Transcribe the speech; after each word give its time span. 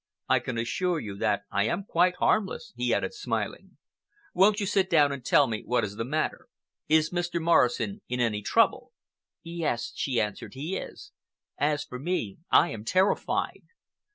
I 0.27 0.39
can 0.39 0.57
assure 0.57 0.99
you 0.99 1.15
that 1.17 1.43
I 1.51 1.65
am 1.65 1.83
quite 1.83 2.15
harmless," 2.15 2.73
he 2.75 2.91
added 2.91 3.13
smiling. 3.13 3.77
"Won't 4.33 4.59
you 4.59 4.65
sit 4.65 4.89
down 4.89 5.11
and 5.11 5.23
tell 5.23 5.45
me 5.45 5.61
what 5.63 5.83
is 5.83 5.95
the 5.95 6.03
matter? 6.03 6.47
Is 6.89 7.11
Mr. 7.11 7.39
Morrison 7.39 8.01
in 8.09 8.19
any 8.19 8.41
trouble?" 8.41 8.93
"Yes," 9.43 9.91
she 9.93 10.19
answered, 10.19 10.55
"he 10.55 10.75
is. 10.75 11.11
As 11.59 11.83
for 11.83 11.99
me, 11.99 12.39
I 12.49 12.69
am 12.69 12.83
terrified." 12.83 13.61